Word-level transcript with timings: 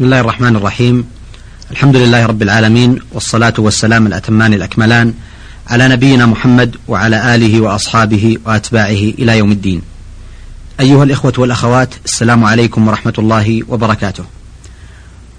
بسم 0.00 0.06
الله 0.06 0.20
الرحمن 0.20 0.56
الرحيم. 0.56 1.04
الحمد 1.70 1.96
لله 1.96 2.26
رب 2.26 2.42
العالمين 2.42 2.98
والصلاة 3.12 3.54
والسلام 3.58 4.06
الأتمان 4.06 4.54
الأكملان 4.54 5.14
على 5.68 5.88
نبينا 5.88 6.26
محمد 6.26 6.76
وعلى 6.88 7.34
آله 7.34 7.60
وأصحابه 7.60 8.36
وأتباعه 8.44 9.02
إلى 9.20 9.38
يوم 9.38 9.52
الدين. 9.52 9.82
أيها 10.80 11.04
الإخوة 11.04 11.32
والأخوات 11.38 11.94
السلام 12.04 12.44
عليكم 12.44 12.88
ورحمة 12.88 13.12
الله 13.18 13.62
وبركاته. 13.68 14.24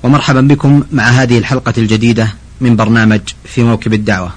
ومرحبا 0.03 0.41
بكم 0.41 0.83
مع 0.91 1.03
هذه 1.03 1.37
الحلقة 1.37 1.73
الجديدة 1.77 2.33
من 2.61 2.75
برنامج 2.75 3.21
في 3.45 3.63
موكب 3.63 3.93
الدعوة. 3.93 4.33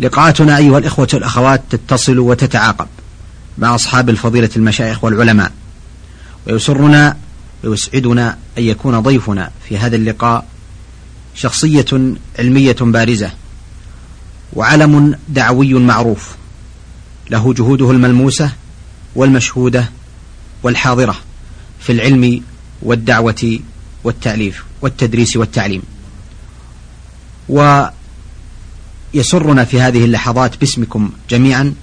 لقاءاتنا 0.00 0.56
أيها 0.56 0.78
الإخوة 0.78 1.08
والأخوات 1.14 1.62
تتصل 1.70 2.18
وتتعاقب 2.18 2.88
مع 3.58 3.74
أصحاب 3.74 4.10
الفضيلة 4.10 4.50
المشايخ 4.56 5.04
والعلماء. 5.04 5.52
ويسرنا 6.46 7.16
ويسعدنا 7.68 8.38
أن 8.58 8.62
يكون 8.62 9.00
ضيفنا 9.00 9.50
في 9.68 9.78
هذا 9.78 9.96
اللقاء 9.96 10.46
شخصية 11.34 12.14
علمية 12.38 12.76
بارزة 12.80 13.30
وعلم 14.52 15.18
دعوي 15.28 15.74
معروف 15.74 16.34
له 17.30 17.54
جهوده 17.54 17.90
الملموسة 17.90 18.50
والمشهودة 19.14 19.90
والحاضرة 20.62 21.16
في 21.80 21.92
العلم 21.92 22.42
والدعوة 22.82 23.58
والتأليف 24.04 24.64
والتدريس 24.82 25.36
والتعليم. 25.36 25.82
ويسرنا 27.48 27.94
في 29.64 29.80
هذه 29.80 30.04
اللحظات 30.04 30.60
باسمكم 30.60 31.10
جميعا 31.30 31.74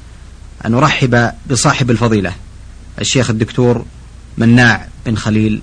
أن 0.65 0.71
نرحب 0.71 1.31
بصاحب 1.49 1.91
الفضيلة 1.91 2.33
الشيخ 3.01 3.29
الدكتور 3.29 3.85
مناع 4.37 4.87
بن 5.05 5.15
خليل 5.15 5.61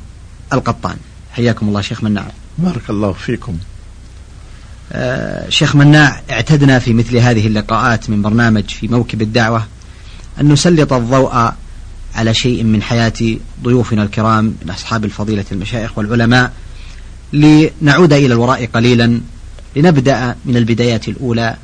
القطان. 0.52 0.96
حياكم 1.32 1.68
الله 1.68 1.80
شيخ 1.80 2.04
مناع. 2.04 2.26
بارك 2.58 2.90
الله 2.90 3.12
فيكم. 3.12 3.58
آه 4.92 5.48
شيخ 5.48 5.76
مناع 5.76 6.20
اعتدنا 6.30 6.78
في 6.78 6.92
مثل 6.92 7.16
هذه 7.16 7.46
اللقاءات 7.46 8.10
من 8.10 8.22
برنامج 8.22 8.64
في 8.68 8.88
موكب 8.88 9.22
الدعوة 9.22 9.66
أن 10.40 10.48
نسلط 10.48 10.92
الضوء 10.92 11.52
على 12.14 12.34
شيء 12.34 12.64
من 12.64 12.82
حياة 12.82 13.12
ضيوفنا 13.62 14.02
الكرام 14.02 14.44
من 14.64 14.70
أصحاب 14.70 15.04
الفضيلة 15.04 15.44
المشايخ 15.52 15.98
والعلماء 15.98 16.52
لنعود 17.32 18.12
إلى 18.12 18.34
الوراء 18.34 18.66
قليلا 18.66 19.20
لنبدأ 19.76 20.36
من 20.44 20.56
البدايات 20.56 21.08
الأولى 21.08 21.56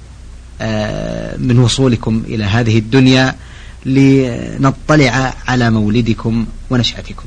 آه 0.61 1.37
من 1.37 1.59
وصولكم 1.59 2.23
إلى 2.27 2.45
هذه 2.45 2.79
الدنيا 2.79 3.35
لنطلع 3.87 5.35
على 5.49 5.71
مولدكم 5.71 6.47
ونشأتكم. 6.71 7.25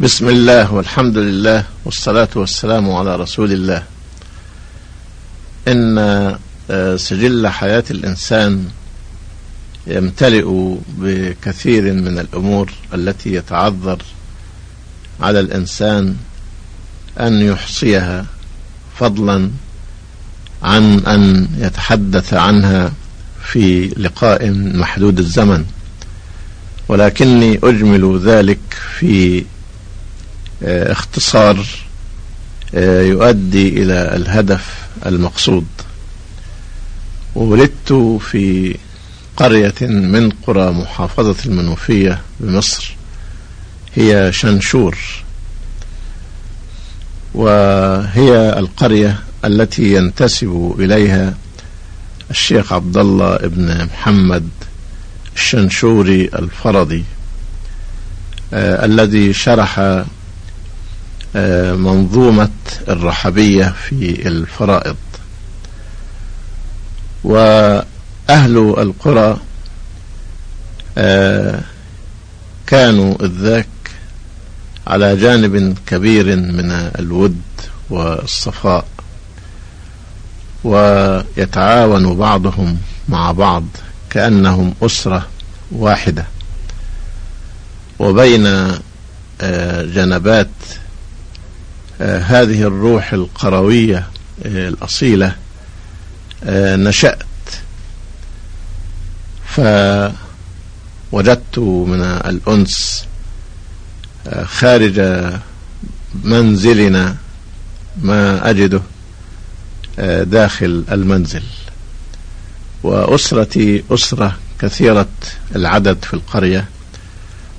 بسم 0.00 0.28
الله 0.28 0.72
والحمد 0.74 1.18
لله 1.18 1.64
والصلاة 1.84 2.28
والسلام 2.36 2.90
على 2.90 3.16
رسول 3.16 3.52
الله. 3.52 3.82
إن 5.68 5.98
آه، 6.70 6.96
سجل 6.96 7.48
حياة 7.48 7.84
الإنسان 7.90 8.64
يمتلئ 9.86 10.74
بكثير 10.98 11.82
من 11.92 12.18
الأمور 12.18 12.72
التي 12.94 13.34
يتعذر 13.34 14.02
على 15.20 15.40
الإنسان 15.40 16.16
أن 17.20 17.40
يحصيها 17.40 18.26
فضلا 18.98 19.50
عن 20.62 20.98
أن 20.98 21.48
يتحدث 21.58 22.34
عنها 22.34 22.92
في 23.44 23.88
لقاء 23.88 24.50
محدود 24.50 25.18
الزمن. 25.18 25.64
ولكني 26.88 27.58
أجمل 27.64 28.20
ذلك 28.24 28.58
في 28.98 29.44
اختصار 30.62 31.66
آه، 32.74 33.02
يؤدي 33.02 33.68
إلى 33.68 34.16
الهدف 34.16 34.74
المقصود. 35.06 35.66
ولدت 37.34 37.92
في 38.20 38.76
قرية 39.36 39.74
من 39.80 40.30
قرى 40.46 40.70
محافظة 40.70 41.36
المنوفية 41.46 42.20
بمصر 42.40 42.94
هي 43.94 44.32
شنشور. 44.32 44.98
وهي 47.34 48.58
القرية 48.58 49.18
التي 49.44 49.94
ينتسب 49.94 50.74
إليها 50.78 51.34
الشيخ 52.30 52.72
عبد 52.72 52.96
الله 52.96 53.36
بن 53.36 53.84
محمد 53.84 54.48
الشنشوري 55.36 56.24
الفرضي 56.24 57.04
آه 58.52 58.84
الذي 58.84 59.32
شرح 59.32 59.78
آه 59.78 60.04
منظومة 61.76 62.50
الرحبية 62.88 63.64
في 63.88 64.28
الفرائض. 64.28 64.96
وأهل 67.24 68.74
القرى 68.78 69.36
آه 70.98 71.60
كانوا 72.66 73.14
إذ 73.24 73.30
ذاك 73.30 73.66
على 74.86 75.16
جانب 75.16 75.78
كبير 75.86 76.36
من 76.36 76.70
الود 76.98 77.40
والصفاء. 77.90 78.84
ويتعاون 80.64 82.16
بعضهم 82.16 82.78
مع 83.08 83.32
بعض 83.32 83.64
كأنهم 84.10 84.74
أسرة 84.82 85.26
واحدة. 85.72 86.26
وبين 87.98 88.46
آه، 89.40 89.82
جنبات 89.82 90.48
هذه 92.00 92.62
الروح 92.62 93.12
القروية 93.12 94.06
آه، 94.46 94.68
الأصيلة 94.68 95.36
نشأت. 96.76 97.22
فوجدت 99.46 101.58
من 101.58 102.00
الأنس 102.02 103.04
خارج 104.44 105.00
منزلنا 106.24 107.16
ما 108.02 108.50
أجده 108.50 108.80
داخل 110.22 110.84
المنزل. 110.92 111.42
وأسرتي 112.82 113.84
أسرة 113.90 114.36
كثيرة 114.58 115.08
العدد 115.56 116.04
في 116.04 116.14
القرية 116.14 116.68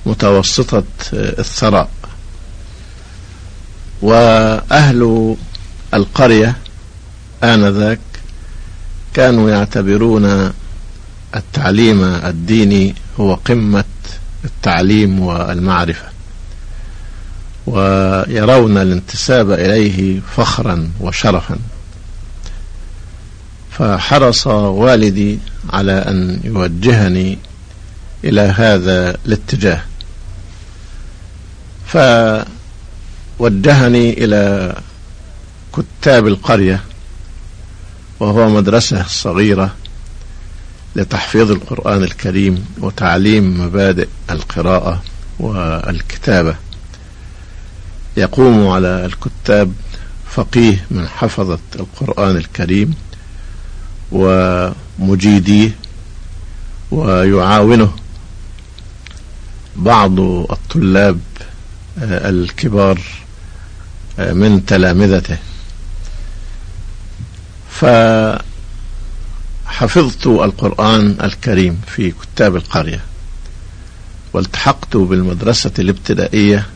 متوسطة 0.06 0.84
الثراء. 1.12 1.90
وأهل 4.02 5.36
القرية 5.94 6.56
آنذاك 7.44 8.00
كانوا 9.14 9.50
يعتبرون 9.50 10.52
التعليم 11.36 12.04
الديني 12.04 12.94
هو 13.20 13.34
قمة 13.34 13.84
التعليم 14.44 15.20
والمعرفة 15.20 16.14
ويرون 17.66 18.78
الانتساب 18.78 19.50
إليه 19.50 20.20
فخرا 20.36 20.90
وشرفا. 21.00 21.58
فحرص 23.70 24.46
والدي 24.46 25.38
على 25.70 25.92
أن 25.92 26.40
يوجهني 26.44 27.38
إلى 28.24 28.40
هذا 28.40 29.16
الاتجاه. 29.26 29.80
فوجهني 33.38 34.24
إلى 34.24 34.74
كتاب 35.76 36.26
القرية 36.26 36.82
وهو 38.20 38.48
مدرسة 38.48 39.04
صغيرة 39.08 39.74
لتحفيظ 40.96 41.50
القرآن 41.50 42.02
الكريم 42.02 42.66
وتعليم 42.80 43.60
مبادئ 43.60 44.08
القراءة 44.30 45.02
والكتابة. 45.40 46.56
يقوم 48.16 48.68
على 48.68 49.06
الكتاب 49.06 49.72
فقيه 50.30 50.86
من 50.90 51.08
حفظة 51.08 51.58
القرآن 51.76 52.36
الكريم 52.36 52.94
ومجيديه 54.12 55.70
ويعاونه 56.90 57.92
بعض 59.76 60.20
الطلاب 60.20 61.20
آه، 61.98 62.30
الكبار 62.30 63.00
من 64.18 64.66
تلامذته. 64.66 65.38
فحفظت 69.66 70.26
القرآن 70.26 71.16
الكريم 71.22 71.80
في 71.86 72.10
كتاب 72.10 72.56
القرية 72.56 73.00
والتحقت 74.32 74.96
بالمدرسة 74.96 75.70
الابتدائية 75.78 76.66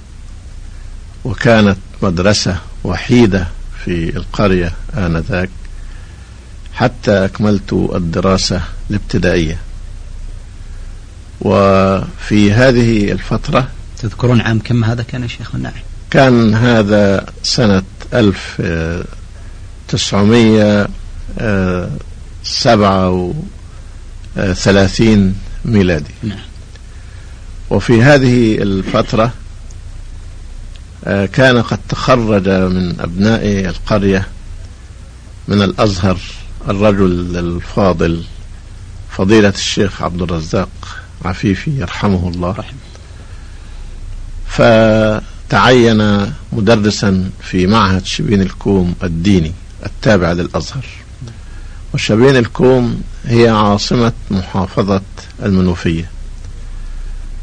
وكانت 1.25 1.79
مدرسة 2.03 2.57
وحيدة 2.85 3.49
في 3.85 4.17
القرية 4.17 4.73
آنذاك 4.97 5.51
حتى 6.75 7.25
أكملت 7.25 7.73
الدراسة 7.73 8.63
الابتدائية. 8.91 9.59
وفي 11.41 12.53
هذه 12.53 13.13
الفترة 13.13 13.69
تذكرون 13.99 14.41
عام 14.41 14.59
كم 14.59 14.85
هذا 14.85 15.03
كان 15.03 15.23
يا 15.23 15.29
شيخ 15.29 15.55
مناعي 15.55 15.83
كان 16.11 16.55
هذا 16.55 17.27
سنة 17.43 17.83
ألف 18.15 18.63
تسعمية 19.89 20.89
سبعة 22.45 23.35
وثلاثين 24.37 25.35
ميلادي 25.65 26.15
نعم. 26.23 26.39
وفي 27.71 28.03
هذه 28.03 28.63
الفترة 28.63 29.33
كان 31.07 31.63
قد 31.63 31.79
تخرج 31.89 32.49
من 32.49 33.01
أبناء 33.01 33.47
القرية 33.47 34.29
من 35.49 35.63
الأزهر 35.63 36.19
الرجل 36.69 37.37
الفاضل 37.39 38.25
فضيلة 39.11 39.49
الشيخ 39.49 40.03
عبد 40.03 40.23
الرزاق 40.23 40.69
عفيفي 41.25 41.71
يرحمه 41.71 42.29
الله 42.29 42.51
رحمه. 42.51 42.79
فتعين 45.49 46.33
مدرسا 46.53 47.31
في 47.43 47.67
معهد 47.67 48.07
شبين 48.07 48.43
الكوم 48.43 48.95
الديني 49.03 49.53
التابع 49.87 50.33
للأزهر. 50.33 50.87
وشبين 51.95 52.37
الكوم 52.37 53.03
هي 53.25 53.49
عاصمة 53.49 54.13
محافظة 54.31 55.03
المنوفية. 55.43 56.11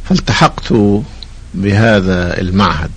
فالتحقت 0.09 0.73
بهذا 1.53 2.41
المعهد. 2.41 2.91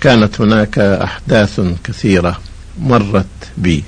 كانت 0.00 0.40
هناك 0.40 0.78
أحداث 0.78 1.60
كثيرة 1.84 2.40
مرت 2.78 3.26
بي. 3.56 3.84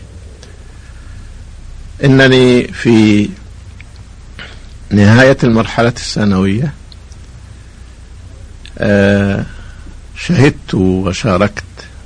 إنني 2.04 2.68
في 2.68 3.28
نهاية 4.90 5.36
المرحلة 5.44 5.88
الثانوية 5.88 6.72
آه، 8.78 9.44
شهدت 10.16 10.74
وشاركت 10.74 11.64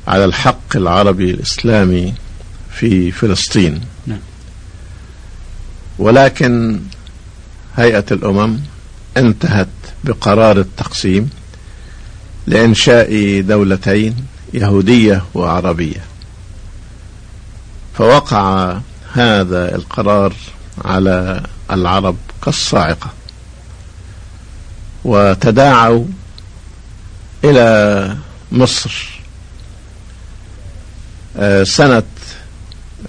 على 0.08 0.24
الحق 0.24 0.76
العربي 0.76 1.30
الإسلامي 1.30 2.14
في 2.70 3.12
فلسطين 3.12 3.80
نعم. 4.06 4.18
ولكن 5.98 6.80
هيئة 7.76 8.04
الأمم 8.10 8.58
انتهت 9.16 9.68
بقرار 10.04 10.60
التقسيم 10.60 11.30
لإنشاء 12.46 13.40
دولتين 13.40 14.16
يهودية 14.54 15.24
وعربية 15.34 16.04
فوقع 17.94 18.76
هذا 19.12 19.74
القرار 19.74 20.34
على 20.84 21.42
العرب 21.70 22.16
كالصاعقة 22.44 23.10
وتداعوا 25.04 26.04
إلى 27.44 28.16
مصر. 28.52 29.20
آه، 31.36 31.62
سنة 31.62 32.02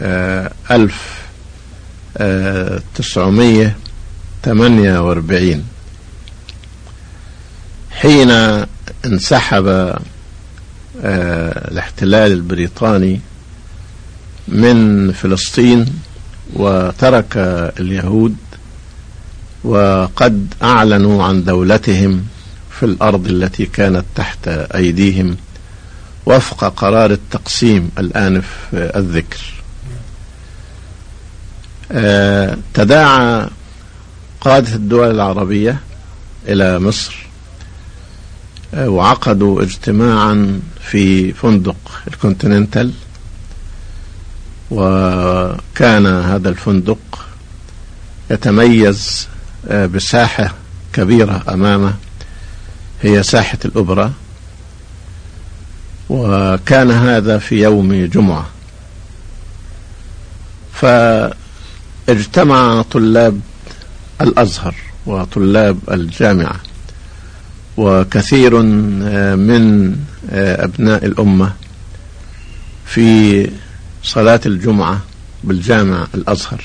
آه، 0.02 0.52
ألف 0.72 1.22
آه، 2.18 2.82
تسعمية 2.96 3.78
ثمانية 4.44 5.00
وأربعين. 5.00 5.66
حين 7.92 8.32
انسحب 9.06 9.96
الاحتلال 10.96 12.32
البريطاني 12.32 13.20
من 14.48 15.12
فلسطين 15.12 15.86
وترك 16.54 17.38
اليهود 17.80 18.36
وقد 19.64 20.54
أعلنوا 20.64 21.24
عن 21.24 21.44
دولتهم 21.44 22.26
في 22.82 22.88
الأرض 22.88 23.28
التي 23.28 23.66
كانت 23.66 24.06
تحت 24.16 24.48
أيديهم 24.48 25.38
وفق 26.26 26.74
قرار 26.74 27.12
التقسيم 27.12 27.92
الانف 27.98 28.46
الذكر. 28.74 29.54
آه، 31.92 32.58
تداعى 32.74 33.48
قادة 34.42 34.76
الدول 34.76 35.12
العربية 35.12 35.80
إلى 36.48 36.80
مصر 36.80 37.16
آه، 38.74 38.90
وعقدوا 38.90 39.62
اجتماعا 39.62 40.62
في 40.82 41.34
فندق 41.34 41.92
الكونتيننتال 42.08 42.92
وكان 44.72 46.06
هذا 46.06 46.50
الفندق 46.50 47.26
يتميز 48.32 49.28
آه، 49.68 49.86
بساحة 49.86 50.54
كبيرة 50.94 51.44
أمامه 51.50 51.94
هي 53.02 53.24
ساحة 53.24 53.58
الأوبرا 53.66 54.14
وكان 56.10 56.92
هذا 56.92 57.38
في 57.38 57.62
يوم 57.62 58.06
جمعة. 58.06 58.50
فاجتمع 62.08 62.82
طلاب 62.82 63.40
الأزهر 64.22 64.76
وطلاب 65.06 65.80
الجامعة 65.92 66.56
وكثير 67.78 68.62
من 69.36 69.96
أبناء 70.32 71.06
الأمة 71.06 71.54
في 72.86 73.50
صلاة 74.04 74.42
الجمعة 74.46 75.02
بالجامع 75.44 76.08
الأزهر. 76.16 76.64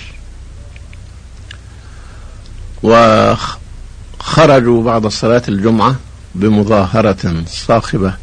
وخرجوا 2.82 4.84
بعد 4.84 5.06
صلاة 5.06 5.42
الجمعة 5.48 5.96
بمظاهرة 6.40 7.44
صاخبة 7.46 8.14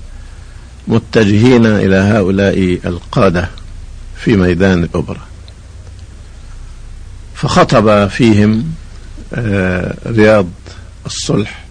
متجهين 0.87 1.65
إلى 1.65 1.95
هؤلاء 1.95 2.79
القادة 2.85 3.49
في 4.17 4.35
ميدان 4.35 4.83
الأوبرا. 4.83 5.21
فخطب 7.35 8.07
فيهم 8.07 8.65
آه، 9.33 9.95
رياض 10.07 10.47
الصلح 11.05 11.63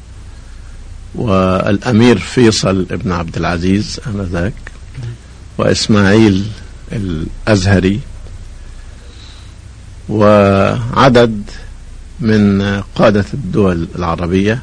والأمير 1.14 2.18
فيصل 2.18 2.86
ابن 2.90 3.12
عبد 3.12 3.36
العزيز 3.36 4.00
آنذاك 4.06 4.52
وإسماعيل 5.58 6.46
الأزهري 6.92 8.00
وعدد 10.08 11.42
من 12.20 12.62
قادة 12.94 13.24
الدول 13.34 13.88
العربية 13.96 14.62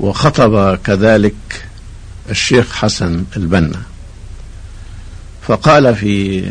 وخطب 0.00 0.78
كذلك 0.84 1.64
الشيخ 2.30 2.72
حسن 2.72 3.24
البنا. 3.36 3.82
فقال 5.42 5.94
في 5.94 6.44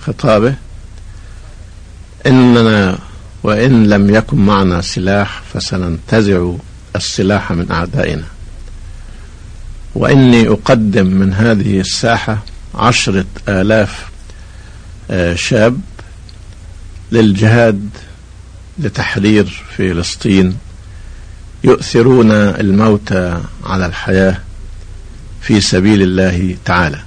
خطابه 0.00 0.54
إننا 2.26 2.98
وإن 3.42 3.86
لم 3.86 4.14
يكن 4.14 4.36
معنا 4.36 4.80
سلاح 4.80 5.42
فسننتزع 5.52 6.52
السلاح 6.96 7.52
من 7.52 7.70
أعدائنا. 7.70 8.24
وإني 9.94 10.48
أقدم 10.48 11.06
من 11.06 11.34
هذه 11.34 11.80
الساحة 11.80 12.38
عشرة 12.74 13.24
آلاف 13.48 14.10
آه، 15.10 15.34
شاب 15.34 15.80
للجهاد 17.12 17.88
لتحرير 18.78 19.62
فلسطين 19.76 20.56
يؤثرون 21.64 22.30
الموت 22.32 23.12
على 23.64 23.86
الحياة 23.86 24.36
في 25.40 25.60
سبيل 25.60 26.02
الله 26.02 26.56
تعالى. 26.64 26.98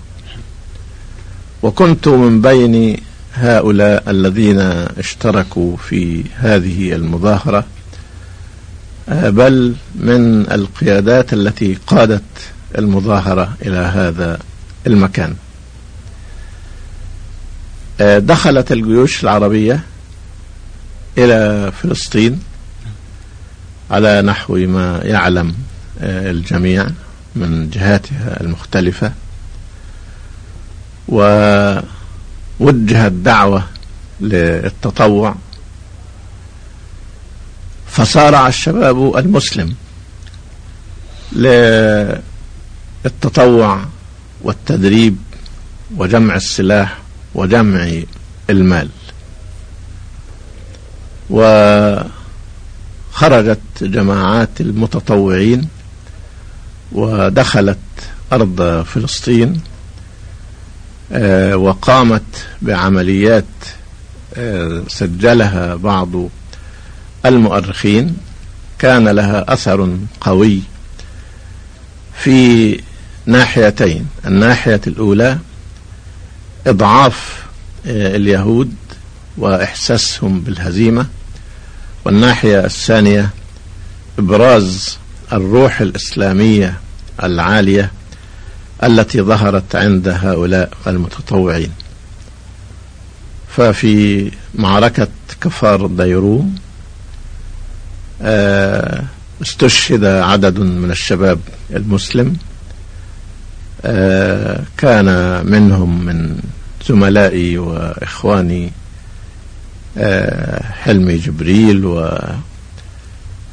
وكنت 1.63 2.07
من 2.07 2.41
بين 2.41 2.97
هؤلاء 3.33 4.09
الذين 4.09 4.59
اشتركوا 4.97 5.77
في 5.77 6.23
هذه 6.37 6.93
المظاهرة 6.93 7.65
آه، 9.09 9.29
بل 9.29 9.75
من 9.95 10.51
القيادات 10.51 11.33
التي 11.33 11.77
قادت 11.87 12.23
المظاهرة 12.77 13.53
إلى 13.61 13.77
هذا 13.77 14.39
المكان. 14.87 15.35
آه، 18.01 18.19
دخلت 18.19 18.71
الجيوش 18.71 19.23
العربية 19.23 19.79
إلى 21.17 21.71
فلسطين. 21.81 22.39
على 23.93 24.21
نحو 24.21 24.55
ما 24.55 25.01
يعلم 25.03 25.55
آه، 26.01 26.31
الجميع 26.31 26.87
من 27.35 27.69
جهاتها 27.69 28.41
المختلفة. 28.41 29.11
ووجهت 31.07 33.11
دعوة 33.11 33.63
للتطوع. 34.21 35.35
فصارع 37.87 38.47
الشباب 38.47 39.17
المسلم 39.17 39.75
للتطوع 43.05 43.85
والتدريب 44.41 45.17
وجمع 45.97 46.35
السلاح 46.35 46.97
وجمع 47.35 47.91
المال. 48.49 48.89
وخرجت 53.13 53.59
جماعات 53.81 54.61
المتطوعين 54.61 55.67
ودخلت 56.91 57.77
أرض 58.33 58.83
فلسطين 58.83 59.61
آه، 61.11 61.55
وقامت 61.57 62.45
بعمليات 62.61 63.45
آه، 64.35 64.83
سجلها 64.87 65.75
بعض 65.75 66.09
المؤرخين. 67.25 68.17
كان 68.79 69.07
لها 69.07 69.53
أثر 69.53 69.97
قوي 70.21 70.61
في 72.17 72.79
ناحيتين 73.25 74.07
الناحية 74.25 74.81
الأولى 74.87 75.37
إضعاف 76.67 77.43
آه، 77.87 78.15
اليهود 78.15 78.75
وإحساسهم 79.37 80.39
بالهزيمة 80.39 81.07
والناحية 82.05 82.65
الثانية 82.65 83.29
إبراز 84.19 84.97
الروح 85.33 85.81
الإسلامية 85.81 86.79
العالية 87.23 87.91
التي 88.83 89.21
ظهرت 89.21 89.75
عند 89.75 90.07
هؤلاء 90.07 90.69
المتطوعين. 90.87 91.71
ففي 93.49 94.31
معركة 94.55 95.07
كفار 95.41 95.85
الديروم 95.85 96.55
آه، 98.21 99.03
استشهد 99.41 100.05
عدد 100.05 100.59
من 100.59 100.91
الشباب 100.91 101.39
المسلم 101.71 102.37
آه، 103.85 104.63
كان 104.77 105.41
منهم 105.45 106.05
من 106.05 106.39
زملائي 106.87 107.57
وإخواني 107.57 108.71
حلمي 110.83 111.17
جبريل 111.17 111.85
و 111.85 112.19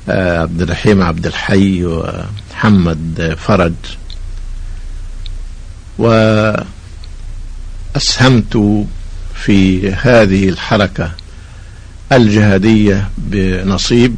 آه، 0.08 0.38
عبد 0.38 0.62
الرحيم 0.62 1.02
عبد 1.02 1.26
الحي 1.26 1.84
ومحمد 1.84 3.36
فرج. 3.40 3.72
وأسهمت 7.94 8.84
في 9.34 9.92
هذه 9.92 10.48
الحركة 10.48 11.10
الجهادية 12.12 13.10
بنصيب 13.18 14.16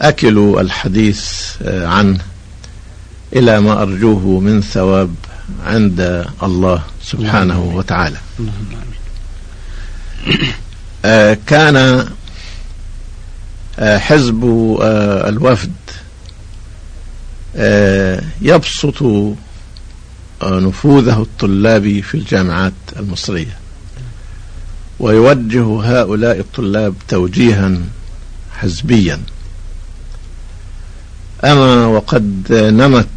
أكلوا 0.00 0.60
الحديث 0.60 1.52
عنه 1.64 2.18
إلى 3.32 3.60
ما 3.60 3.82
أرجوه 3.82 4.40
من 4.40 4.60
ثواب 4.60 5.14
عند 5.66 6.26
الله 6.42 6.82
سبحانه 7.02 7.60
وتعالى. 7.60 8.16
آه، 8.40 8.44
كان 11.46 12.06
آه، 13.78 13.98
حزب 13.98 14.44
آه، 14.82 15.28
الوفد 15.28 15.72
يبسط 18.40 19.04
نفوذه 20.42 21.22
الطلابي 21.22 22.02
في 22.02 22.14
الجامعات 22.14 22.72
المصرية 22.96 23.58
ويوجه 25.00 25.64
هؤلاء 25.64 26.38
الطلاب 26.38 26.94
توجيها 27.08 27.72
حزبيا. 28.52 29.20
أما 31.44 31.86
وقد 31.86 32.46
نمت 32.52 33.08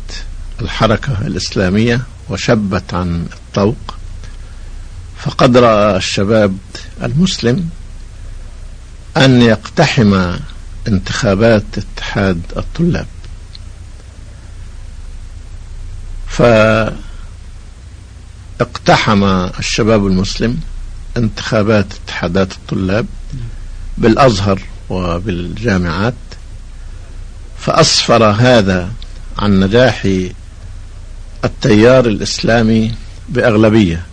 الحركة 0.61 1.27
الإسلامية 1.27 2.01
وشبت 2.29 2.93
عن 2.93 3.25
الطوق 3.33 3.98
فقد 5.19 5.57
رأى 5.57 5.97
الشباب 5.97 6.57
المسلم 7.03 7.69
أن 9.17 9.41
يقتحم 9.41 10.35
انتخابات 10.87 11.63
اتحاد 11.77 12.41
الطلاب. 12.57 13.07
فاقتحم 18.57 19.23
الشباب 19.59 20.07
المسلم 20.07 20.59
انتخابات 21.17 21.85
اتحادات 21.93 22.51
الطلاب 22.51 23.05
بالأزهر 23.97 24.61
وبالجامعات 24.89 26.13
فأسفر 27.59 28.23
هذا 28.23 28.91
عن 29.37 29.59
نجاح 29.59 30.07
التيار 31.45 32.05
الإسلامي 32.05 32.95
بأغلبية. 33.29 34.08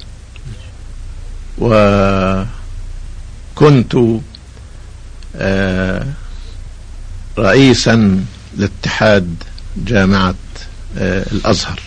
وكنت 1.59 2.47
آه، 5.37 6.07
رئيسا 7.39 8.25
لاتحاد 8.57 9.35
جامعة 9.77 10.35
آه، 10.99 11.27
الأزهر. 11.33 11.81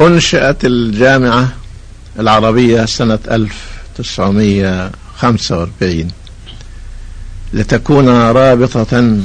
أنشأت 0.00 0.64
الجامعة 0.64 1.48
العربية 2.18 2.84
سنة 2.84 3.18
1945 3.30 6.08
لتكون 7.52 8.08
رابطة 8.08 9.18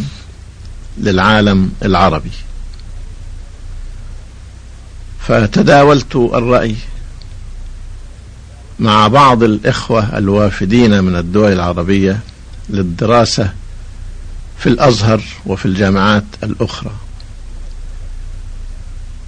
للعالم 0.98 1.72
العربي. 1.84 2.32
فتداولت 5.27 6.15
الرأي 6.15 6.75
مع 8.80 9.08
بعض 9.08 9.44
الإخوة 9.44 10.18
الوافدين 10.18 11.03
من 11.03 11.15
الدول 11.15 11.51
العربية 11.51 12.20
للدراسة 12.70 13.53
في 14.58 14.70
الأزهر 14.70 15.22
وفي 15.46 15.65
الجامعات 15.65 16.24
الأخرى. 16.44 16.92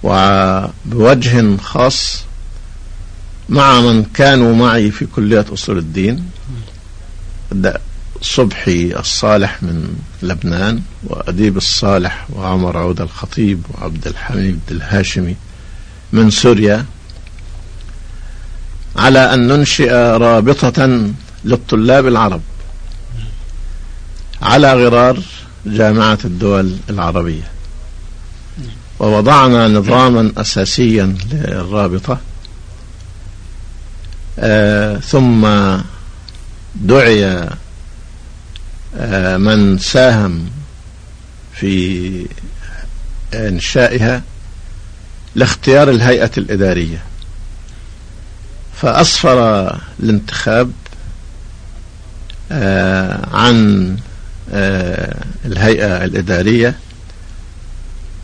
وبوجه 0.04 1.58
خاص 1.58 2.24
مع 3.50 3.82
من 3.82 4.04
كانوا 4.04 4.56
معي 4.56 4.92
في 4.92 5.06
كلية 5.06 5.46
أصول 5.54 5.78
الدين 5.78 6.30
صبحي 8.22 8.94
الصالح 9.00 9.64
من 9.64 9.96
لبنان 10.24 10.82
وأديب 11.04 11.58
الصالح 11.58 12.28
وعمر 12.34 12.78
عود 12.78 13.02
الخطيب 13.02 13.62
وعبد 13.74 14.08
الحميد 14.08 14.60
الهاشمي 14.72 15.36
من 16.14 16.30
سوريا. 16.30 16.86
على 18.98 19.20
أن 19.34 19.48
ننشئ 19.48 19.92
رابطة 20.18 21.10
للطلاب 21.46 22.08
العرب 22.08 22.42
على 24.42 24.74
غرار 24.74 25.20
جامعة 25.66 26.18
الدول 26.26 26.78
العربية. 26.90 27.52
ووضعنا 29.00 29.68
نظاما 29.68 30.32
أساسيا 30.38 31.18
للرابطة. 31.32 32.20
آه 34.40 34.98
ثم 34.98 35.48
دعي 36.76 37.50
آه 38.98 39.38
من 39.38 39.78
ساهم 39.78 40.50
في 41.54 42.26
إنشائها 43.34 44.22
لاختيار 45.36 45.90
الهيئة 45.90 46.32
الإدارية. 46.38 47.04
فأسفر 48.82 49.40
الانتخاب 50.00 50.72
آه 52.52 53.30
عن 53.36 53.98
آه 54.54 55.24
الهيئة 55.46 56.04
الإدارية 56.06 56.76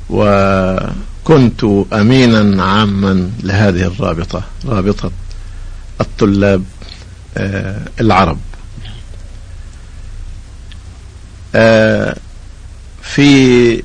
وكنت 0.10 1.64
أمينا 1.94 2.64
عاما 2.64 3.32
لهذه 3.44 3.82
الرابطة 3.88 4.44
رابطة 4.66 5.12
الطلاب 6.02 6.64
آه 7.38 7.82
العرب. 8.02 8.40
في 13.02 13.84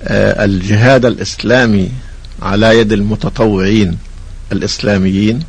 آه، 0.04 0.46
الجهاد 0.46 1.06
الإسلامي 1.06 1.92
على 2.42 2.80
يد 2.80 2.92
المتطوعين 2.94 3.98
الإسلاميين 4.52 5.44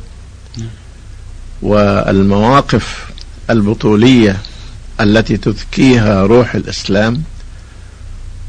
والمواقف 1.61 3.07
البطولية 3.49 4.37
التي 4.99 5.37
تذكيها 5.37 6.23
روح 6.23 6.55
الإسلام 6.55 7.23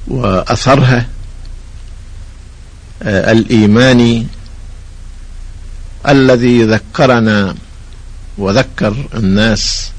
وأثرها 0.09 1.07
آه، 3.03 3.33
الإيماني 3.33 4.27
الذي 6.09 6.65
ذكرنا 6.65 7.55
وذكر 8.39 9.09
الناس 9.15 9.91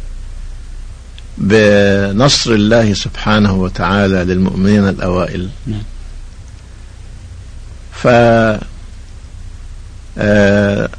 بنصر 1.39 2.51
الله 2.51 2.93
سبحانه 2.93 3.53
وتعالى 3.53 4.23
للمؤمنين 4.23 4.87
الأوائل 4.87 5.49
نعم. 5.67 5.83
ف 7.91 8.07
آه، 10.17 10.89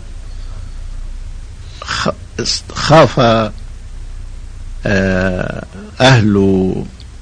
خاف 2.74 3.20
آه، 4.87 5.64
أهل 6.00 6.74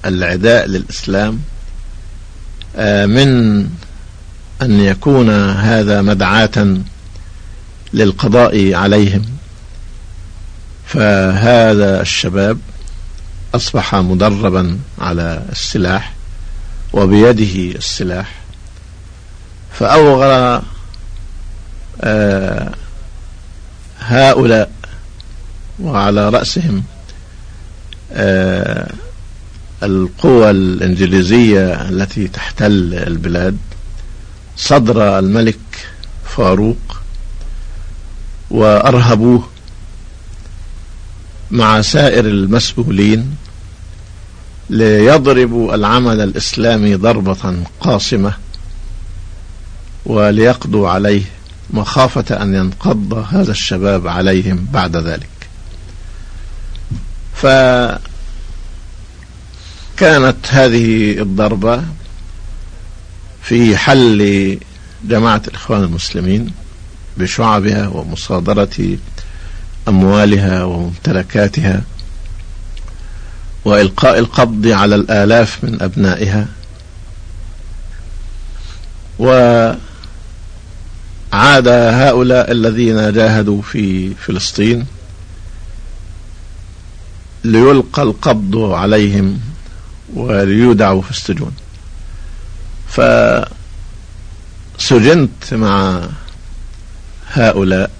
العداء 0.04 0.66
للإسلام 0.66 1.40
آه، 2.76 3.06
من 3.06 3.58
أن 4.62 4.80
يكون 4.80 5.30
هذا 5.50 6.02
مدعاة 6.02 6.76
للقضاء 7.94 8.74
عليهم 8.74 9.24
فهذا 10.86 12.00
الشباب 12.00 12.58
أصبح 13.54 13.94
مدربا 13.94 14.78
على 14.98 15.42
السلاح 15.52 16.12
وبيده 16.92 17.76
السلاح. 17.76 18.34
فأوغر 19.72 20.62
آه 22.00 22.74
هؤلاء 24.00 24.70
وعلى 25.80 26.28
رأسهم 26.28 26.82
آه 28.12 28.90
القوى 29.82 30.50
الإنجليزية 30.50 31.88
التي 31.88 32.28
تحتل 32.28 32.94
البلاد 32.94 33.58
صدر 34.56 35.18
الملك 35.18 35.58
فاروق 36.26 37.00
وأرهبوه 38.50 39.48
مع 41.50 41.80
سائر 41.80 42.24
المسؤولين 42.24 43.36
ليضربوا 44.70 45.74
العمل 45.74 46.20
الإسلامي 46.20 46.94
ضربة 46.94 47.56
قاصمة 47.80 48.32
وليقضوا 50.06 50.88
عليه 50.88 51.22
مخافة 51.70 52.42
أن 52.42 52.54
ينقض 52.54 53.12
هذا 53.30 53.50
الشباب 53.50 54.08
عليهم 54.08 54.66
بعد 54.72 54.96
ذلك. 54.96 55.28
فكانت 57.34 58.00
هذه 60.48 61.18
الضربة 61.20 61.84
في 63.42 63.76
حل 63.76 64.58
جماعة 65.04 65.42
الإخوان 65.48 65.82
المسلمين 65.82 66.52
بشعبها 67.16 67.88
ومصادرة 67.88 68.96
أموالها 69.88 70.64
وممتلكاتها 70.64 71.82
وإلقاء 73.64 74.18
القبض 74.18 74.66
على 74.66 74.94
الآلاف 74.94 75.64
من 75.64 75.82
أبنائها 75.82 76.46
وعاد 79.18 79.78
هؤلاء 81.68 82.52
الذين 82.52 83.12
جاهدوا 83.12 83.62
في 83.62 84.14
فلسطين 84.14 84.86
ليلقى 87.44 88.02
القبض 88.02 88.56
عليهم 88.56 89.40
وليودعوا 90.14 91.02
في 91.02 91.10
السجون. 91.10 91.52
فسجنت 94.78 95.54
مع 95.54 96.00
هؤلاء 97.32 97.90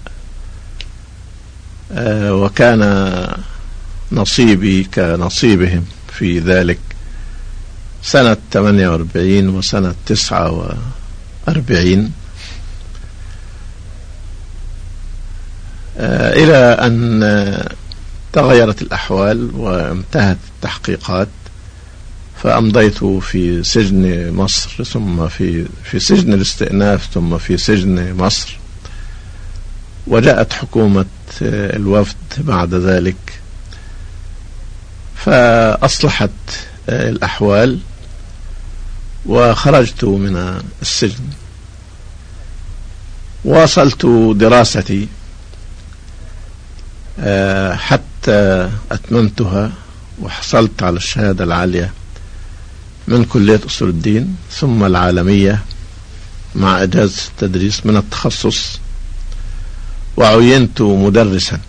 وكان 1.91 3.27
نصيبي 4.11 4.83
كنصيبهم 4.83 5.85
في 6.13 6.39
ذلك 6.39 6.79
سنة 8.03 8.37
48 8.51 9.49
وسنة 9.49 9.95
49 10.05 12.11
آه، 15.97 16.33
إلى 16.33 16.57
أن 16.57 17.69
تغيرت 18.33 18.81
الأحوال 18.81 19.55
وانتهت 19.55 20.37
التحقيقات 20.55 21.27
فأمضيت 22.43 23.03
في 23.03 23.63
سجن 23.63 24.33
مصر 24.33 24.83
ثم 24.83 25.27
في 25.27 25.65
في 25.83 25.99
سجن 25.99 26.33
الاستئناف 26.33 27.09
ثم 27.13 27.37
في 27.37 27.57
سجن 27.57 28.13
مصر 28.13 28.57
وجاءت 30.07 30.53
حكومة 30.53 31.05
الوفد 31.41 32.15
بعد 32.37 32.73
ذلك. 32.73 33.39
فأصلحت 35.15 36.29
الأحوال 36.89 37.79
وخرجت 39.25 40.03
من 40.03 40.61
السجن. 40.81 41.23
واصلت 43.45 44.05
دراستي 44.35 45.07
حتى 47.73 48.69
أتممتها 48.91 49.71
وحصلت 50.21 50.83
على 50.83 50.97
الشهادة 50.97 51.43
العالية 51.43 51.93
من 53.07 53.25
كلية 53.25 53.59
أصول 53.65 53.89
الدين 53.89 54.35
ثم 54.51 54.83
العالمية 54.83 55.63
مع 56.55 56.83
إجازة 56.83 57.21
التدريس 57.27 57.85
من 57.85 57.97
التخصص 57.97 58.79
وعينت 60.19 60.81
مدرسا. 60.81 61.59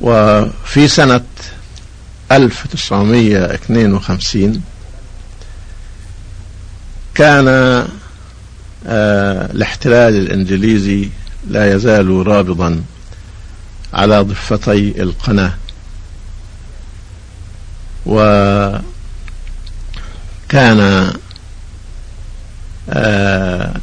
وفي 0.00 0.88
سنة 0.88 1.24
1952 2.32 4.62
كان 7.14 7.48
آه 8.86 9.50
الاحتلال 9.52 10.16
الإنجليزي 10.16 11.08
لا 11.48 11.74
يزال 11.74 12.26
رابضا 12.26 12.82
على 13.94 14.20
ضفتي 14.20 15.02
القناة. 15.02 15.54
وكان 18.06 18.82
آه 22.90 23.74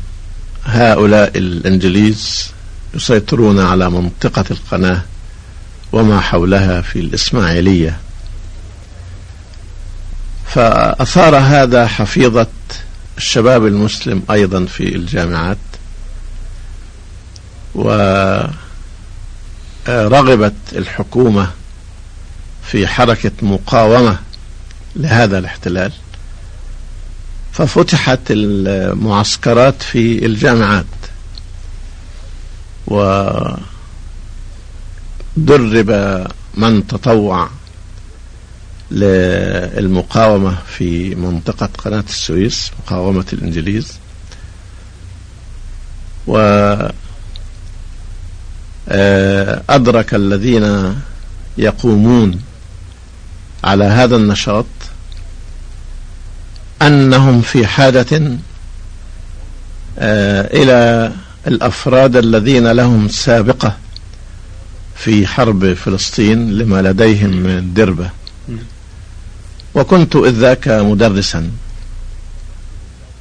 هؤلاء 0.70 1.38
الإنجليز 1.38 2.52
يسيطرون 2.94 3.60
على 3.60 3.90
منطقة 3.90 4.46
القناة 4.52 5.02
وما 5.92 6.20
حولها 6.20 6.82
في 6.82 7.00
الإسماعيلية. 7.00 7.98
فأثار 10.48 11.36
هذا 11.36 11.88
حفيظة 11.88 12.48
الشباب 13.18 13.66
المسلم 13.66 14.24
أيضا 14.32 14.66
في 14.66 14.96
الجامعات 14.96 15.58
ورغبت 19.88 20.54
الحكومة 20.74 21.52
في 22.64 22.88
حركة 22.88 23.32
مقاومة 23.42 24.20
لهذا 24.96 25.40
الاحتلال. 25.40 25.92
ففتحت 27.54 28.20
المعسكرات 28.30 29.82
في 29.82 30.26
الجامعات 30.26 30.86
ودرب 35.38 35.90
من 36.56 36.88
تطوع 36.88 37.50
للمقاومة 38.92 40.58
في 40.68 41.16
منطقة 41.16 41.70
قناة 41.78 42.04
السويس 42.10 42.72
مقاومة 42.86 43.26
الإنجليز. 43.34 43.94
و 46.28 46.38
أدرك 49.70 50.14
الذين 50.14 50.96
يقومون 51.58 52.42
على 53.64 53.84
هذا 53.84 54.16
النشاط 54.16 54.66
أنهم 56.82 57.42
في 57.42 57.68
حاجة 57.68 58.38
إلى 59.98 61.12
الأفراد 61.48 62.15
الذين 62.15 62.72
لهم 62.72 63.08
سابقة 63.10 63.78
في 64.96 65.28
حرب 65.28 65.74
فلسطين 65.74 66.58
لما 66.58 66.82
لديهم 66.82 67.30
من 67.30 67.74
دربة. 67.74 68.10
وكنت 69.76 70.15
إذ 70.15 70.32
ذاك 70.32 70.68
مدرسا 70.68 71.52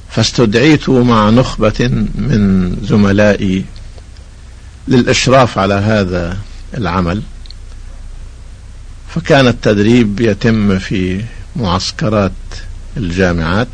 فاستدعيت 0.09 0.89
مع 0.89 1.29
نخبة 1.29 1.87
من 2.15 2.75
زملائي 2.83 3.65
للإشراف 4.87 5.57
على 5.57 5.73
هذا 5.73 6.37
العمل. 6.77 7.21
فكان 9.15 9.47
التدريب 9.47 10.21
يتم 10.21 10.79
في 10.79 11.23
معسكرات 11.55 12.31
الجامعات 12.99 13.67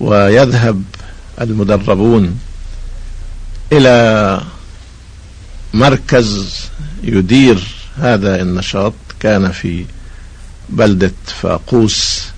ويذهب 0.00 0.82
المدربون 1.40 2.38
إلى 3.72 4.40
مركز 5.74 6.56
يدير 7.02 7.60
هذا 7.96 8.42
النشاط. 8.42 8.92
كان 9.20 9.52
في 9.52 9.84
بلدة 10.68 11.12
فاقوس 11.26 12.28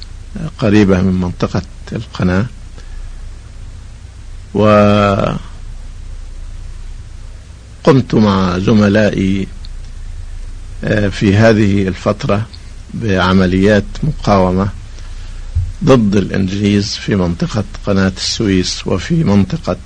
قريبة 0.58 1.00
من 1.00 1.20
منطقة 1.20 1.62
القناة. 1.92 2.46
وقمت 4.54 5.38
مع 8.14 8.58
زملائي 8.58 9.46
في 11.10 11.36
هذه 11.36 11.88
الفترة 11.88 12.46
بعمليات 12.94 13.84
مقاومة. 14.02 14.68
ضد 15.84 16.16
الإنجليز 16.16 16.96
في 16.96 17.16
منطقة 17.16 17.64
قناة 17.86 18.12
السويس 18.16 18.86
وفي 18.86 19.24
منطقة 19.24 19.76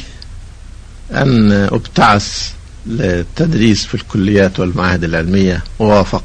أن 1.12 1.52
أبتعث 1.52 2.52
للتدريس 2.86 3.86
في 3.86 3.94
الكليات 3.94 4.60
والمعاهد 4.60 5.04
العلمية 5.04 5.64
ووافقت. 5.78 6.22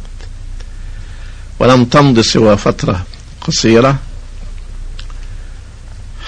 ولم 1.59 1.85
تمض 1.85 2.19
سوى 2.19 2.57
فترة 2.57 3.05
قصيرة 3.41 3.97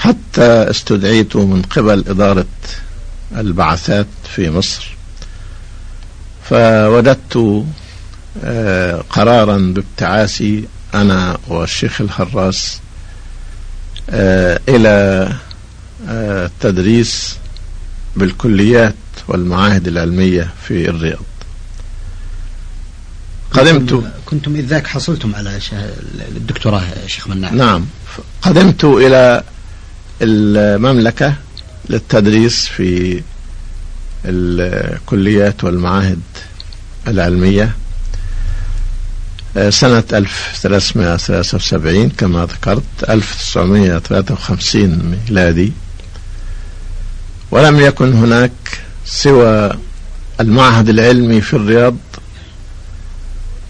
حتى 0.01 0.69
استدعيت 0.69 1.35
من 1.35 1.61
قبل 1.61 2.03
إدارة 2.07 2.45
البعثات 3.37 4.07
في 4.35 4.49
مصر. 4.49 4.95
فوجدت 6.49 7.65
آه، 8.43 9.03
قرارا 9.09 9.57
بابتعاثي 9.57 10.67
أنا 10.93 11.37
والشيخ 11.47 12.01
الحراس 12.01 12.79
آه، 14.09 14.59
إلى 14.69 15.27
آه، 16.09 16.45
التدريس 16.45 17.37
بالكليات 18.15 18.95
والمعاهد 19.27 19.87
العلمية 19.87 20.53
في 20.67 20.89
الرياض. 20.89 21.25
قدمت 23.51 24.03
كنتم 24.25 24.55
إذ 24.55 24.65
ذاك 24.65 24.87
حصلتم 24.87 25.35
على 25.35 25.59
الدكتوراه 26.37 26.83
شيخ 27.07 27.27
مناع. 27.27 27.51
نعم 27.51 27.85
قدمت 28.41 28.83
إلى 28.83 29.43
المملكة 30.21 31.33
للتدريس 31.89 32.67
في 32.67 33.21
الكليات 34.25 35.63
والمعاهد 35.63 36.19
العلمية. 37.07 37.75
آه، 39.57 39.69
سنة 39.69 40.03
1373 40.13 42.09
كما 42.09 42.45
ذكرت 42.45 42.83
1953 43.09 45.17
ميلادي. 45.29 45.73
ولم 47.51 47.79
يكن 47.79 48.13
هناك 48.13 48.51
سوى 49.05 49.71
المعهد 50.39 50.89
العلمي 50.89 51.41
في 51.41 51.53
الرياض 51.53 51.95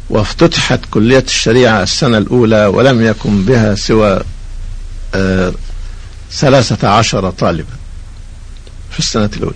وافتتحت 0.09 0.79
كلية 0.91 1.23
الشريعة 1.27 1.83
السنة 1.83 2.17
الأولى 2.17 2.65
ولم 2.65 3.01
يكن 3.05 3.45
بها 3.45 3.75
سوى 3.75 4.21
آه، 5.15 5.53
ثلاثة 6.31 6.89
عشر 6.89 7.29
طالبا 7.31 7.73
في 8.91 8.99
السنة 8.99 9.29
الأولى. 9.37 9.55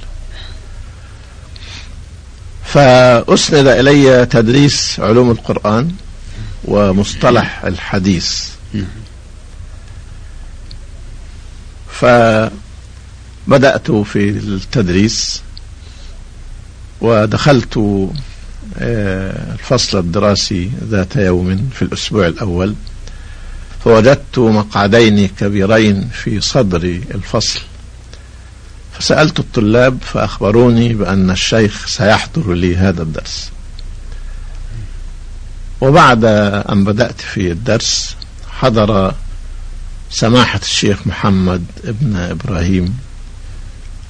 فأسند 2.65 3.67
إلي 3.67 4.25
تدريس 4.25 4.99
علوم 4.99 5.31
القرآن 5.31 5.91
ومصطلح 6.65 7.63
الحديث. 7.65 8.49
فبدأت 11.91 12.51
في 13.91 14.29
التدريس 14.29 15.41
ودخلت 17.01 17.77
آه، 18.77 19.53
الفصل 19.53 19.99
الدراسي 19.99 20.71
ذات 20.83 21.15
يوم 21.15 21.69
في 21.73 21.81
الأسبوع 21.81 22.27
الأول. 22.27 22.75
فوجدت 23.86 24.39
مقعدين 24.39 25.28
كبيرين 25.28 26.10
في 26.13 26.41
صدر 26.41 26.84
الفصل. 27.15 27.60
فسألت 29.00 29.39
الطلاب 29.39 29.98
فأخبروني 30.02 30.93
بأن 30.93 31.30
الشيخ 31.30 31.88
سيحضر 31.88 32.54
لي 32.54 32.76
هذا 32.78 33.02
الدرس. 33.02 33.50
وبعد 35.82 36.26
أن 36.71 36.84
بدأت 36.84 37.21
في 37.21 37.52
الدرس 37.52 38.15
حضر 38.50 39.13
سماحة 40.10 40.60
الشيخ 40.63 41.08
محمد 41.08 41.65
ابن 41.84 42.15
إبراهيم 42.15 42.98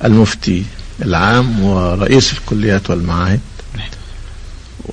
المفتي 0.03 0.63
العام 1.01 1.63
ورئيس 1.63 2.33
الكليات 2.33 2.89
والمعاهد 2.89 3.39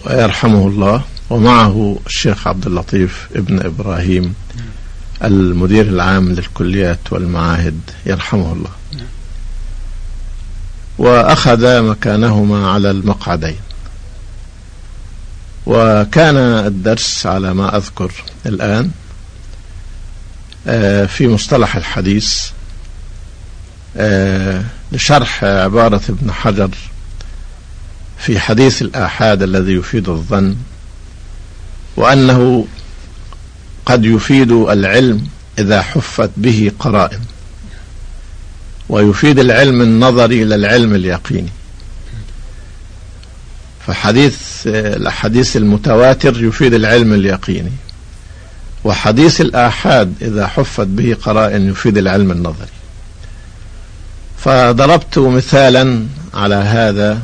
ويرحمه 0.05 0.67
الله 0.69 1.05
ومعه 1.31 1.99
الشيخ 2.07 2.47
عبد 2.47 2.67
اللطيف 2.67 3.29
ابن 3.37 3.61
إبراهيم 3.61 4.35
المدير 5.25 5.87
العام 5.87 6.29
للكليات 6.29 6.99
والمعاهد 7.11 7.81
يرحمه 8.07 8.53
الله. 8.53 8.71
وأخذ 10.99 11.83
مكانهما 11.83 12.71
على 12.71 12.91
المقعدين. 12.91 13.57
وكان 15.67 16.37
الدرس 16.37 17.27
على 17.27 17.55
ما 17.55 17.77
أذكر 17.77 18.13
الآن 18.47 18.91
آه، 20.67 21.07
في 21.07 21.29
مصطلح 21.29 21.77
الحديث 21.77 22.51
آه، 23.97 24.63
لشرح 24.93 25.45
عبارة 25.45 26.01
ابن 26.09 26.33
حجر 26.33 26.71
في 28.19 28.41
حديث 28.41 28.83
الآحاد 28.83 29.43
الذي 29.43 29.73
يفيد 29.73 30.09
الظن 30.09 30.57
وأنه 31.97 32.67
قد 33.87 34.05
يفيد 34.05 34.53
العلم 34.53 35.27
إذا 35.59 35.83
حفت 35.83 36.31
به 36.37 36.73
قرائن. 36.79 37.21
ويفيد 38.89 39.39
العلم 39.39 39.83
النظري 39.83 40.43
إلى 40.43 40.55
العلم 40.55 40.95
اليقيني. 40.95 41.51
فحديث 43.87 44.37
الأحاديث 44.67 45.57
المتواتر 45.57 46.45
يفيد 46.45 46.75
العلم 46.75 47.13
اليقيني. 47.13 47.73
وحديث 48.85 49.41
الآحاد 49.41 50.15
إذا 50.23 50.47
حفت 50.47 50.87
به 50.87 51.17
قرائن 51.23 51.71
يفيد 51.71 51.99
العلم 51.99 52.31
النظري. 52.31 52.69
فضربت 54.39 55.19
مثالا 55.19 56.07
على 56.35 56.55
هذا 56.55 57.23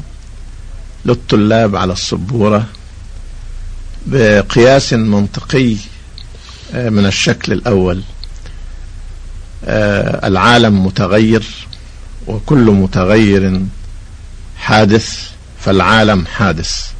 للطلاب 1.04 1.76
على 1.76 1.92
السبورة 1.92 2.66
بقياس 4.06 4.92
منطقي 4.92 5.76
من 6.74 7.06
الشكل 7.06 7.52
الأول. 7.52 8.02
آه، 9.64 10.26
العالم 10.28 10.86
متغير 10.86 11.44
وكل 12.26 12.64
متغير 12.70 13.62
حادث 14.56 15.30
فالعالم 15.60 16.26
حادث. 16.26 16.90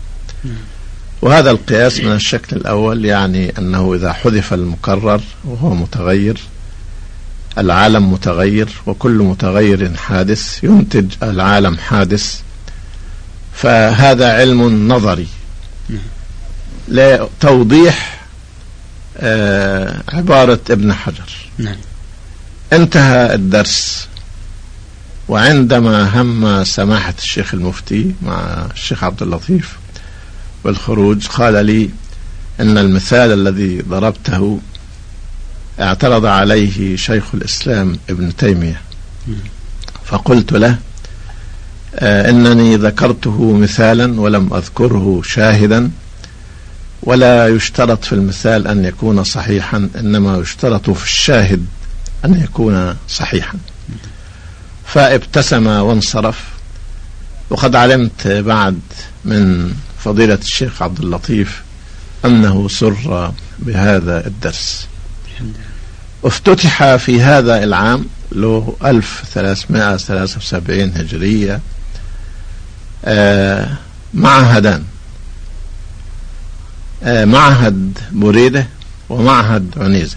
وهذا 1.22 1.50
القياس 1.50 2.00
من 2.00 2.12
الشكل 2.12 2.56
الأول 2.56 3.04
يعني 3.04 3.58
أنه 3.58 3.94
إذا 3.94 4.12
حذف 4.12 4.54
المكرر 4.54 5.20
وهو 5.44 5.74
متغير 5.74 6.40
العالم 7.58 8.12
متغير 8.12 8.68
وكل 8.86 9.18
متغير 9.18 9.96
حادث 9.96 10.64
ينتج 10.64 11.12
العالم 11.22 11.76
حادث. 11.78 12.40
فهذا 13.54 14.32
علم 14.32 14.88
نظري. 14.92 15.26
لتوضيح 16.88 18.17
آه 19.20 20.02
عبارة 20.08 20.60
ابن 20.70 20.92
حجر. 20.92 21.30
نعم. 21.58 21.76
انتهى 22.72 23.34
الدرس 23.34 24.08
وعندما 25.28 26.20
هم 26.20 26.64
سماحة 26.64 27.14
الشيخ 27.18 27.54
المفتي 27.54 28.14
مع 28.22 28.66
الشيخ 28.74 29.04
عبد 29.04 29.22
اللطيف 29.22 29.78
بالخروج 30.64 31.26
قال 31.26 31.66
لي 31.66 31.90
إن 32.60 32.78
المثال 32.78 33.32
الذي 33.32 33.82
ضربته 33.82 34.60
اعترض 35.80 36.26
عليه 36.26 36.96
شيخ 36.96 37.24
الإسلام 37.34 37.98
ابن 38.10 38.36
تيمية. 38.36 38.80
فقلت 40.04 40.52
له 40.52 40.78
آه 41.94 42.30
إنني 42.30 42.76
ذكرته 42.76 43.52
مثالا 43.52 44.20
ولم 44.20 44.54
أذكره 44.54 45.22
شاهدا 45.24 45.90
ولا 47.02 47.48
يشترط 47.48 48.04
في 48.04 48.12
المثال 48.12 48.66
أن 48.66 48.84
يكون 48.84 49.24
صحيحا 49.24 49.88
إنما 49.98 50.38
يشترط 50.38 50.90
في 50.90 51.04
الشاهد 51.04 51.66
أن 52.24 52.42
يكون 52.42 52.96
صحيحا. 53.08 53.58
فابتسم 54.86 55.66
وانصرف. 55.66 56.44
وقد 57.50 57.76
علمت 57.76 58.26
بعد 58.26 58.80
من 59.24 59.72
فضيلة 59.98 60.38
الشيخ 60.42 60.82
عبد 60.82 60.98
اللطيف 60.98 61.62
أنه 62.24 62.68
سر 62.68 63.32
بهذا 63.58 64.26
الدرس. 64.26 64.86
افتتح 66.24 66.96
في 66.96 67.22
هذا 67.22 67.64
العام 67.64 68.04
له 68.32 68.76
1373 68.84 70.80
هجرية 70.96 71.60
آه 73.04 73.68
معهدان. 74.14 74.84
معهد 77.04 77.98
بريدة 78.12 78.66
ومعهد 79.08 79.74
عنيزة. 79.76 80.16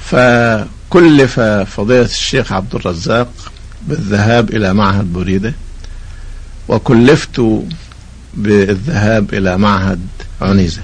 فكلف 0.00 1.40
فضيلة 1.76 2.04
الشيخ 2.04 2.52
عبد 2.52 2.74
الرزاق 2.74 3.32
بالذهاب 3.88 4.50
إلى 4.50 4.74
معهد 4.74 5.12
بريدة 5.12 5.54
وكلفت 6.68 7.62
بالذهاب 8.34 9.34
إلى 9.34 9.58
معهد 9.58 10.06
عنيزة. 10.40 10.82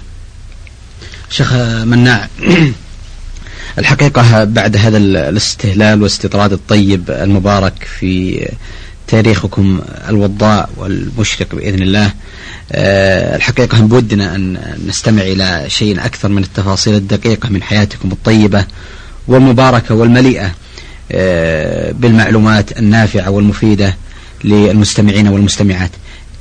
شيخ 1.30 1.52
مناع 1.84 2.28
الحقيقة 3.78 4.44
بعد 4.44 4.76
هذا 4.76 4.96
الاستهلال 4.96 5.98
والاستطراد 5.98 6.52
الطيب 6.52 7.10
المبارك 7.10 7.88
في 7.98 8.48
تاريخكم 9.10 9.80
الوضاء 10.08 10.70
والمشرق 10.76 11.54
بإذن 11.54 11.82
الله. 11.82 12.12
آه، 12.72 13.36
الحقيقة 13.36 13.80
هم 13.80 13.88
بودنا 13.88 14.34
أن 14.34 14.58
نستمع 14.86 15.22
إلى 15.22 15.64
شيء 15.68 16.04
أكثر 16.04 16.28
من 16.28 16.42
التفاصيل 16.42 16.94
الدقيقة 16.94 17.48
من 17.48 17.62
حياتكم 17.62 18.12
الطيبة 18.12 18.64
والمباركة 19.28 19.94
والمليئة 19.94 20.50
آه، 21.12 21.92
بالمعلومات 21.92 22.78
النافعة 22.78 23.30
والمفيدة 23.30 23.96
للمستمعين 24.44 25.28
والمستمعات. 25.28 25.90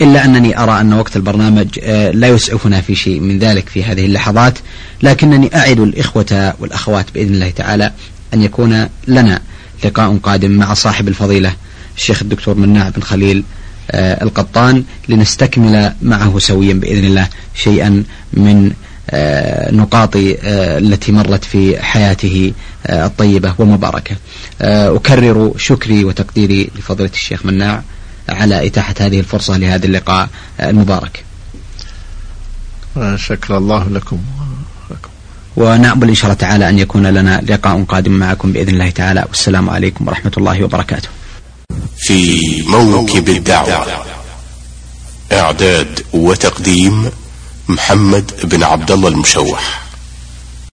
إلا 0.02 0.26
أنني 0.26 0.60
أرى 0.60 0.82
أن 0.82 0.94
وقت 0.94 1.16
البرنامج 1.16 1.68
آه، 1.84 2.12
لا 2.12 2.28
يسعفنا 2.28 2.82
في 2.82 2.96
شيء 2.96 3.20
من 3.20 3.40
ذلك 3.40 3.70
في 3.70 3.84
هذه 3.84 4.06
اللحظات 4.06 4.60
لكنني 5.04 5.56
أعد 5.56 5.80
الإخوة 5.80 6.54
والأخوات 6.60 7.06
بإذن 7.14 7.34
الله 7.34 7.50
تعالى 7.50 7.92
أن 8.34 8.42
يكون 8.42 8.90
لنا 9.08 9.42
لقاء 9.84 10.18
قادم 10.24 10.52
مع 10.52 10.74
صاحب 10.74 11.08
الفضيلة 11.08 11.54
الشيخ 12.00 12.22
الدكتور 12.22 12.56
مناع 12.56 12.90
بن 12.90 13.02
خليل 13.02 13.44
آه، 13.92 14.24
القطان 14.24 14.84
لنستكمل 15.10 15.94
معه 16.02 16.40
سويا 16.40 16.74
بإذن 16.74 17.06
الله 17.06 17.28
شيئا 17.56 18.04
من 18.34 18.72
آه، 19.10 19.72
نقاط 19.72 20.12
التي 20.16 21.12
مرت 21.12 21.44
في 21.44 21.84
حياته 21.84 22.54
الطيبة 22.90 23.56
والمباركة 23.58 24.16
أكرر 24.62 25.54
شكري 25.58 26.04
وتقديري 26.04 26.70
لفضيلة 26.76 27.10
الشيخ 27.14 27.46
مناع 27.46 27.82
على 28.30 28.68
إتاحة 28.68 28.96
هذه 29.00 29.20
الفرصة 29.20 29.58
لهذا 29.58 29.86
اللقاء 29.86 30.30
المبارك. 30.62 31.24
شكر 33.16 33.58
الله 33.58 33.90
لكم 33.90 34.20
ونأمل 35.58 36.10
إن 36.10 36.16
شاء 36.16 36.26
الله 36.26 36.40
تعالى 36.40 36.70
أن 36.70 36.80
يكون 36.80 37.08
لنا 37.08 37.42
لقاء 37.42 37.84
قادم 37.84 38.12
معكم 38.12 38.52
بإذن 38.52 38.70
الله 38.70 38.90
تعالى. 38.90 39.26
والسلام 39.30 39.70
عليكم 39.70 40.08
ورحمة 40.08 40.32
الله 40.38 40.64
وبركاته. 40.64 41.10
في 41.98 42.62
موكب 42.62 43.30
الدعوة. 43.30 43.88
إعداد 45.32 46.06
وتقديم 46.14 47.12
محمد 47.68 48.32
بن 48.44 48.64
عبد 48.64 48.92
الله 48.92 49.08
المشوح. 49.08 49.82